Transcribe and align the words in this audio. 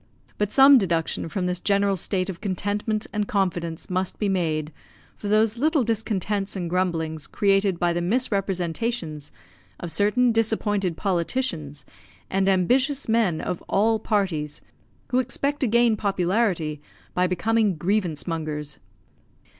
But 0.39 0.49
some 0.51 0.79
deduction 0.79 1.29
from 1.29 1.45
this 1.45 1.59
general 1.61 1.95
state 1.95 2.27
of 2.27 2.41
contentment 2.41 3.05
and 3.13 3.27
confidence 3.27 3.87
must 3.87 4.17
be 4.17 4.29
made 4.29 4.71
for 5.15 5.27
those 5.27 5.59
little 5.59 5.83
discontents 5.83 6.55
and 6.55 6.67
grumblings 6.67 7.27
created 7.27 7.77
by 7.77 7.93
the 7.93 8.01
misrepresentations 8.01 9.31
of 9.79 9.91
certain 9.91 10.31
disappointed 10.31 10.97
politicians 10.97 11.85
and 12.31 12.49
ambitious 12.49 13.07
men 13.07 13.41
of 13.41 13.61
all 13.69 13.99
parties, 13.99 14.59
who 15.09 15.19
expect 15.19 15.59
to 15.59 15.67
gain 15.67 15.95
popularity 15.95 16.81
by 17.13 17.27
becoming 17.27 17.75
grievance 17.75 18.25
mongers. 18.25 18.79